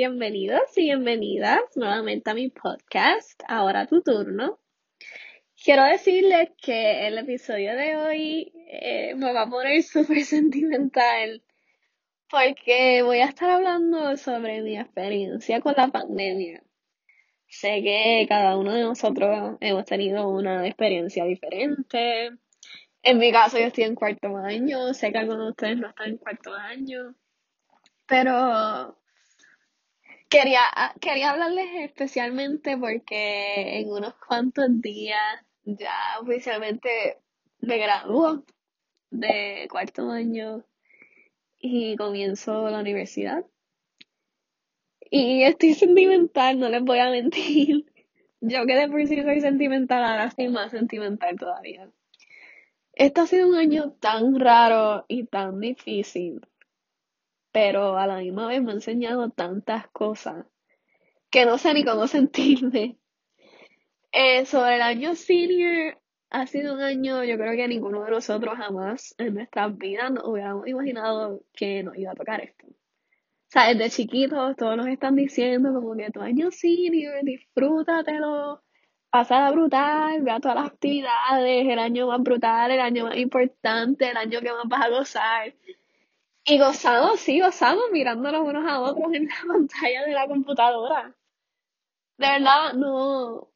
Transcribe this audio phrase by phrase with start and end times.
[0.00, 3.38] bienvenidos y bienvenidas nuevamente a mi podcast.
[3.46, 4.58] Ahora tu turno.
[5.62, 11.42] Quiero decirles que el episodio de hoy eh, me va a poner súper sentimental
[12.30, 16.62] porque voy a estar hablando sobre mi experiencia con la pandemia.
[17.46, 22.30] Sé que cada uno de nosotros hemos tenido una experiencia diferente.
[23.02, 24.94] En mi caso, yo estoy en cuarto año.
[24.94, 27.14] Sé que algunos de ustedes no están en cuarto año.
[28.06, 28.96] Pero
[30.30, 30.62] quería,
[31.00, 37.18] quería hablarles especialmente porque en unos cuantos días ya oficialmente
[37.60, 38.44] me gradúo
[39.10, 40.64] de cuarto año
[41.58, 43.44] y comienzo la universidad.
[45.10, 47.84] Y estoy sentimental, no les voy a mentir.
[48.40, 51.90] Yo que de por sí soy sentimental, ahora estoy más sentimental todavía.
[52.94, 56.40] Este ha sido un año tan raro y tan difícil,
[57.52, 60.46] pero a la misma vez me ha enseñado tantas cosas
[61.30, 62.98] que no sé ni cómo sentirme.
[64.46, 69.14] Sobre el año senior, ha sido un año, yo creo que ninguno de nosotros jamás
[69.18, 72.66] en nuestras vidas nos hubiéramos imaginado que nos iba a tocar esto.
[72.68, 78.62] O sea, desde chiquitos todos nos están diciendo como que tu año senior, disfrútatelo,
[79.10, 84.16] pasada brutal, vea todas las actividades, el año más brutal, el año más importante, el
[84.16, 85.54] año que más vas a gozar.
[86.44, 91.14] Y gozamos, sí, gozamos mirándonos unos a otros en la pantalla de la computadora.
[92.18, 93.50] De verdad, no,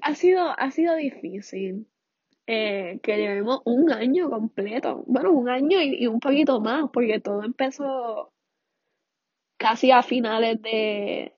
[0.00, 1.86] ha sido, ha sido difícil
[2.46, 5.04] eh, que llevemos un año completo.
[5.06, 8.32] Bueno, un año y, un poquito más, porque todo empezó
[9.58, 11.36] casi a finales de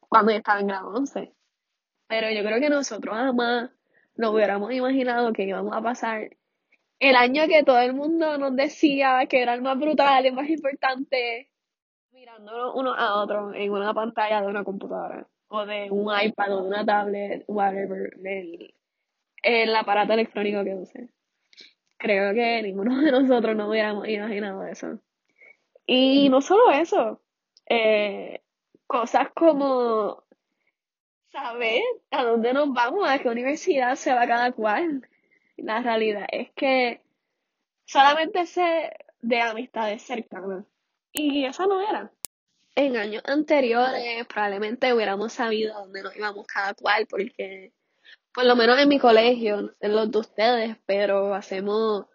[0.00, 1.34] cuando yo estaba en grado 11.
[2.08, 3.70] Pero yo creo que nosotros jamás
[4.16, 6.36] nos hubiéramos imaginado que íbamos a pasar
[6.98, 10.48] el año que todo el mundo nos decía que era el más brutal, el más
[10.48, 11.50] importante,
[12.12, 16.62] mirándonos uno a otro en una pantalla de una computadora o de un iPad o
[16.62, 18.74] de una tablet, whatever, el,
[19.42, 21.08] el aparato electrónico que use.
[21.96, 25.00] Creo que ninguno de nosotros nos hubiéramos imaginado eso.
[25.86, 27.22] Y no solo eso,
[27.66, 28.42] eh,
[28.86, 30.24] cosas como
[31.30, 35.08] saber a dónde nos vamos, a qué universidad se va cada cual.
[35.58, 37.02] La realidad es que
[37.84, 40.64] solamente sé de amistades cercanas.
[41.12, 42.12] Y esa no era
[42.78, 47.72] en años anteriores probablemente hubiéramos sabido dónde nos íbamos cada cual, porque
[48.32, 52.06] por lo menos en mi colegio, en los de ustedes, pero hacemos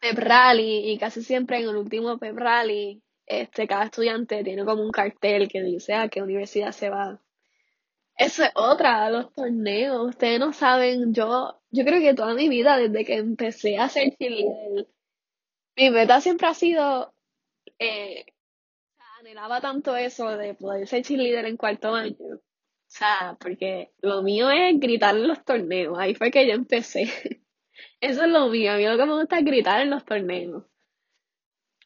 [0.00, 4.82] pep rally y casi siempre en el último pep rally, este, cada estudiante tiene como
[4.82, 7.20] un cartel que dice a qué universidad se va.
[8.18, 10.08] Eso es otra, los torneos.
[10.10, 14.16] Ustedes no saben, yo, yo creo que toda mi vida, desde que empecé a hacer
[14.18, 14.88] cheerleader,
[15.76, 17.14] mi meta siempre ha sido
[17.78, 18.26] eh,
[19.20, 22.16] anhelaba tanto eso de poder ser cheerleader en cuarto año.
[22.36, 22.40] O
[22.88, 25.98] sea, porque lo mío es gritar en los torneos.
[25.98, 27.04] Ahí fue que yo empecé.
[28.00, 28.72] Eso es lo mío.
[28.72, 30.64] A mí lo que me gusta es gritar en los torneos.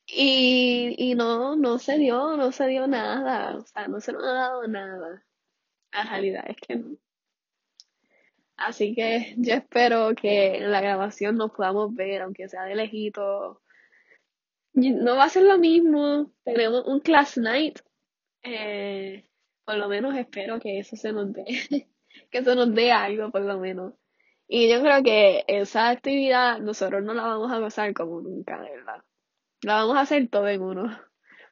[0.06, 3.56] Y, y no, no se dio, no se dio nada.
[3.56, 5.24] O sea, no se nos ha dado nada.
[5.92, 6.96] La realidad es que no.
[8.56, 13.62] Así que yo espero que en la grabación nos podamos ver, aunque sea de lejito
[14.72, 16.32] no va a ser lo mismo.
[16.44, 17.80] Tenemos un class night.
[18.42, 19.26] Eh,
[19.64, 21.44] por lo menos espero que eso se nos dé.
[22.30, 23.94] que eso nos dé algo, por lo menos.
[24.48, 29.04] Y yo creo que esa actividad nosotros no la vamos a gozar como nunca, verdad.
[29.62, 31.00] La vamos a hacer todo en uno.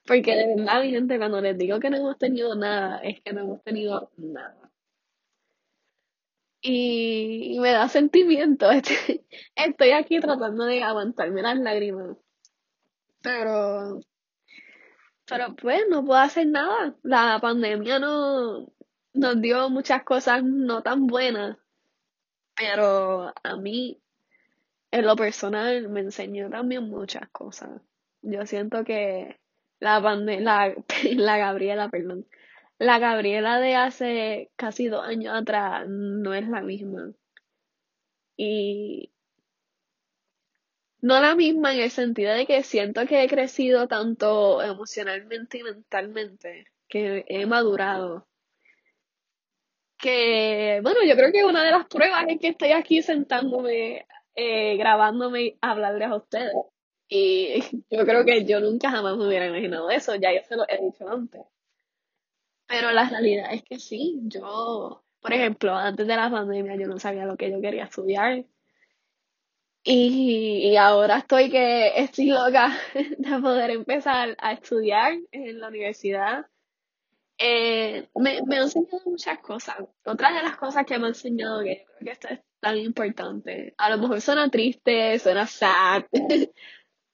[0.07, 3.33] Porque de verdad, mi gente, cuando les digo que no hemos tenido nada, es que
[3.33, 4.71] no hemos tenido nada.
[6.61, 8.69] Y, me da sentimiento.
[9.57, 12.17] Estoy aquí tratando de aguantarme las lágrimas
[13.23, 14.01] pero,
[15.27, 16.97] pero pues no puedo hacer nada.
[17.03, 18.73] La pandemia no,
[19.15, 21.59] nos dio muchas cosas no tan buenas,
[22.57, 24.01] pero a mí,
[24.91, 27.83] en lo personal, me enseñó también muchas cosas.
[28.23, 29.39] Yo siento que
[29.81, 30.75] la la,
[31.17, 32.27] la Gabriela, perdón,
[32.79, 37.13] la Gabriela de hace casi dos años atrás no es la misma.
[38.37, 39.11] Y
[41.01, 45.63] no la misma en el sentido de que siento que he crecido tanto emocionalmente y
[45.63, 48.27] mentalmente, que he madurado.
[49.99, 54.77] Que, bueno, yo creo que una de las pruebas es que estoy aquí sentándome, eh,
[54.77, 56.53] grabándome y hablarles a ustedes.
[57.09, 57.61] Y
[57.91, 60.83] yo creo que yo nunca jamás me hubiera imaginado eso, ya yo se lo he
[60.85, 61.43] dicho antes.
[62.67, 66.99] Pero la realidad es que sí, yo, por ejemplo, antes de la pandemia yo no
[66.99, 68.45] sabía lo que yo quería estudiar
[69.85, 76.47] y, ahora estoy que estoy loca de poder empezar a estudiar en la universidad.
[77.39, 79.77] Eh, me, me ha enseñado muchas cosas.
[80.05, 83.75] Otra de las cosas que me ha enseñado que creo que esto es tan importante.
[83.79, 86.03] A lo mejor suena triste, suena sad,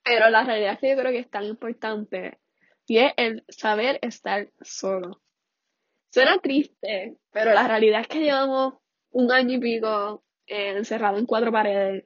[0.04, 2.38] pero la realidad que yo creo que es tan importante
[2.86, 5.22] y es el saber estar solo.
[6.10, 8.74] Suena triste, pero la realidad es que llevamos
[9.10, 12.04] un año y pico eh, encerrado en cuatro paredes.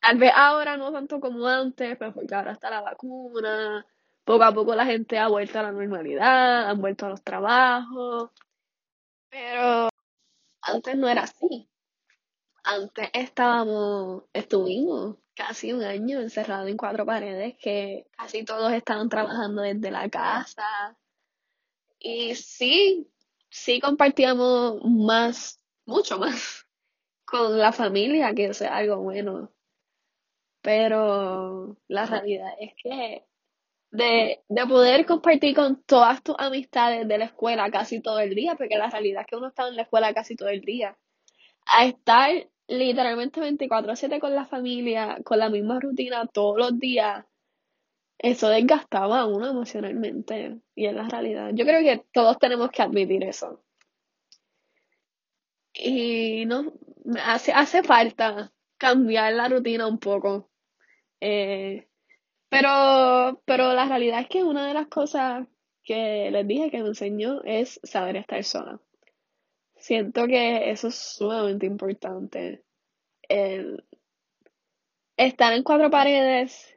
[0.00, 3.86] Tal vez ahora no tanto como antes, pero porque ahora está la vacuna,
[4.24, 8.30] poco a poco la gente ha vuelto a la normalidad, han vuelto a los trabajos,
[9.30, 9.88] pero
[10.62, 11.68] antes no era así.
[12.68, 19.62] Antes estábamos, estuvimos casi un año encerrados en cuatro paredes, que casi todos estaban trabajando
[19.62, 20.98] desde la casa.
[22.00, 23.08] Y sí,
[23.50, 26.66] sí compartíamos más, mucho más
[27.24, 29.52] con la familia, que es algo bueno.
[30.60, 33.24] Pero la realidad es que
[33.92, 38.56] de, de poder compartir con todas tus amistades de la escuela casi todo el día,
[38.56, 40.98] porque la realidad es que uno está en la escuela casi todo el día,
[41.66, 47.24] a estar literalmente 24/7 con la familia, con la misma rutina todos los días,
[48.18, 50.58] eso desgastaba a uno emocionalmente.
[50.74, 51.50] Y es la realidad.
[51.54, 53.62] Yo creo que todos tenemos que admitir eso.
[55.74, 56.72] Y no,
[57.24, 60.50] hace, hace falta cambiar la rutina un poco.
[61.20, 61.88] Eh,
[62.48, 65.46] pero, pero la realidad es que una de las cosas
[65.82, 68.80] que les dije que me enseñó es saber estar sola.
[69.76, 72.64] Siento que eso es sumamente importante.
[73.28, 73.84] El
[75.18, 76.74] estar en cuatro paredes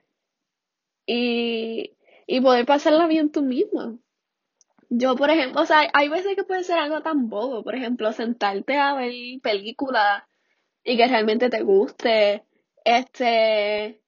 [1.06, 1.96] y,
[2.28, 3.98] y poder pasarla bien tú misma.
[4.90, 8.12] Yo, por ejemplo, o sea, hay veces que puede ser algo tan bobo, por ejemplo,
[8.14, 9.14] sentarte a ver
[9.44, 10.24] películas
[10.84, 12.46] y que realmente te guste.
[12.86, 14.02] Este,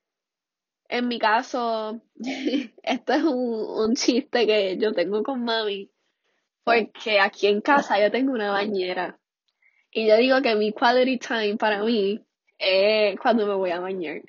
[0.90, 2.02] en mi caso,
[2.84, 5.92] esto es un, un chiste que yo tengo con mami,
[6.64, 9.20] porque aquí en casa yo tengo una bañera.
[9.92, 12.24] Y yo digo que mi quality time para mí
[12.58, 14.22] es cuando me voy a bañar.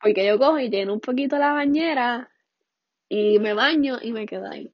[0.00, 2.30] Porque yo cojo y lleno un poquito la bañera
[3.08, 4.72] y me baño y me quedo ahí.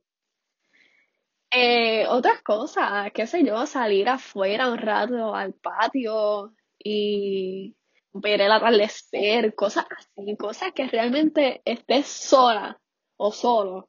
[1.51, 7.75] Eh, otras cosas, qué sé yo, salir afuera un rato al patio y
[8.13, 12.79] ver el atardecer, cosas así, cosas que realmente estés sola
[13.17, 13.89] o solo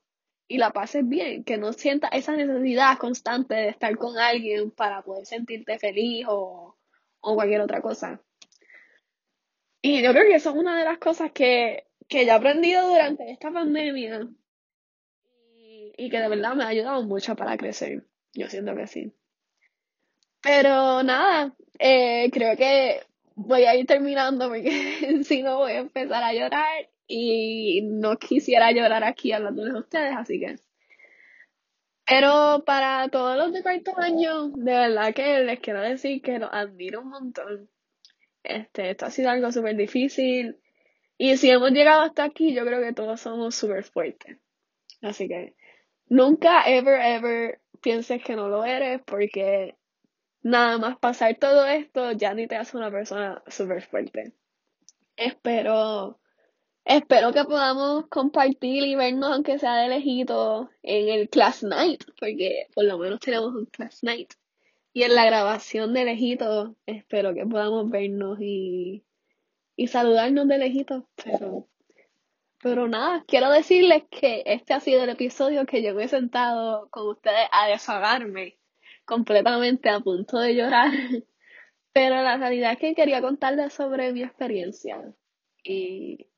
[0.50, 5.04] y la pases bien, que no sientas esa necesidad constante de estar con alguien para
[5.04, 6.76] poder sentirte feliz o,
[7.22, 8.20] o cualquier otra cosa.
[9.80, 13.32] Y yo creo que eso es una de las cosas que, que he aprendido durante
[13.32, 14.28] esta pandemia
[15.56, 18.08] y, y que de verdad me ha ayudado mucho para crecer.
[18.34, 19.14] Yo siento que sí.
[20.42, 23.02] Pero nada, eh, creo que
[23.36, 28.72] voy a ir terminando porque si no voy a empezar a llorar y no quisiera
[28.72, 30.58] llorar aquí hablando de ustedes, así que.
[32.06, 36.50] Pero para todos los de cuarto año, de verdad que les quiero decir que los
[36.52, 37.70] admiro un montón.
[38.44, 40.60] Este, esto ha sido algo súper difícil.
[41.18, 44.38] Y si hemos llegado hasta aquí, yo creo que todos somos súper fuertes.
[45.02, 45.56] Así que
[46.08, 49.76] nunca, ever, ever pienses que no lo eres porque
[50.44, 54.34] nada más pasar todo esto ya ni te hace una persona súper fuerte.
[55.16, 56.20] Espero,
[56.86, 62.68] espero que podamos compartir y vernos aunque sea de lejito en el class night, porque
[62.74, 64.34] por lo menos tenemos un class night.
[64.94, 69.06] Y en la grabación de lejito, espero que podamos vernos y,
[69.76, 71.68] y saludarnos de lejito, pero,
[72.62, 76.90] pero nada, quiero decirles que este ha sido el episodio que yo me he sentado
[76.90, 78.60] con ustedes a desahogarme
[79.10, 80.92] completamente a punto de llorar.
[81.92, 85.02] Pero la realidad es que quería contarles sobre mi experiencia.
[85.64, 86.29] Y,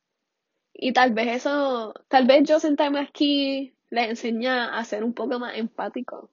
[0.74, 5.38] y tal vez eso, tal vez yo sentarme aquí les enseña a ser un poco
[5.38, 6.30] más empático.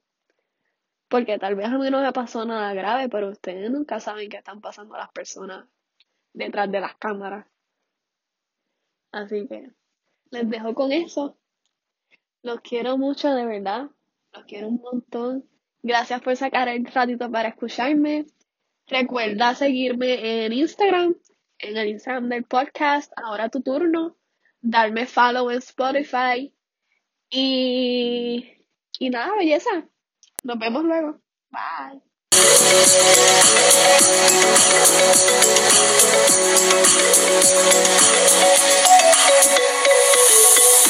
[1.10, 4.38] Porque tal vez a mí no me pasó nada grave, pero ustedes nunca saben qué
[4.38, 5.68] están pasando las personas
[6.34, 7.46] detrás de las cámaras.
[9.12, 9.72] Así que
[10.32, 11.38] les dejo con eso.
[12.44, 13.90] Los quiero mucho, de verdad.
[14.32, 15.50] Los quiero un montón.
[15.82, 18.26] Gracias por sacar el ratito para escucharme.
[18.88, 21.16] Recuerda seguirme en Instagram,
[21.58, 24.16] en el Instagram del podcast, ahora tu turno.
[24.62, 26.54] Darme follow en Spotify.
[27.30, 28.66] Y,
[29.00, 29.88] y nada, belleza.
[30.44, 31.22] Nos vemos luego.
[31.50, 32.02] Bye.